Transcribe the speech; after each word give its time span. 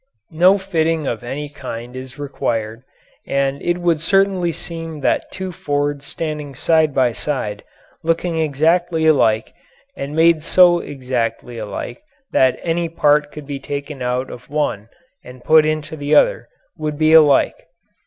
No 0.33 0.57
fitting 0.57 1.05
of 1.05 1.23
any 1.23 1.47
kind 1.47 1.95
is 1.95 2.17
required, 2.17 2.81
and 3.27 3.61
it 3.61 3.77
would 3.77 4.01
certainly 4.01 4.51
seem 4.51 5.01
that 5.01 5.31
two 5.31 5.51
Fords 5.51 6.07
standing 6.07 6.55
side 6.55 6.91
by 6.91 7.11
side, 7.13 7.63
looking 8.01 8.39
exactly 8.39 9.05
alike 9.05 9.53
and 9.95 10.15
made 10.15 10.41
so 10.41 10.79
exactly 10.79 11.59
alike 11.59 12.01
that 12.31 12.59
any 12.63 12.89
part 12.89 13.31
could 13.31 13.45
be 13.45 13.59
taken 13.59 14.01
out 14.01 14.31
of 14.31 14.49
one 14.49 14.89
and 15.23 15.43
put 15.43 15.67
into 15.67 15.95
the 15.95 16.15
other, 16.15 16.49
would 16.79 16.97
be 16.97 17.13
alike. 17.13 17.67